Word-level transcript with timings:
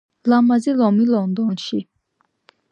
ლამაზი 0.31 0.73
ლომი 0.79 1.05
ლონდონში 1.11 1.85